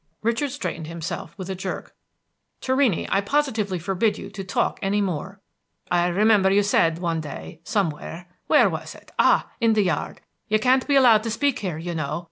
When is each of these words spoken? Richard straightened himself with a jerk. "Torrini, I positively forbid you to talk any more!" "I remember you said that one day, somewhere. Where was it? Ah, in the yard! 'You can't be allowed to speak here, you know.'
Richard 0.23 0.49
straightened 0.49 0.87
himself 0.87 1.35
with 1.37 1.47
a 1.47 1.53
jerk. 1.53 1.93
"Torrini, 2.59 3.07
I 3.11 3.21
positively 3.21 3.77
forbid 3.77 4.17
you 4.17 4.31
to 4.31 4.43
talk 4.43 4.79
any 4.81 4.99
more!" 4.99 5.41
"I 5.91 6.07
remember 6.07 6.49
you 6.49 6.63
said 6.63 6.95
that 6.95 7.01
one 7.03 7.21
day, 7.21 7.61
somewhere. 7.63 8.25
Where 8.47 8.67
was 8.67 8.95
it? 8.95 9.11
Ah, 9.19 9.49
in 9.59 9.73
the 9.73 9.83
yard! 9.83 10.21
'You 10.47 10.57
can't 10.57 10.87
be 10.87 10.95
allowed 10.95 11.21
to 11.21 11.29
speak 11.29 11.59
here, 11.59 11.77
you 11.77 11.93
know.' 11.93 12.19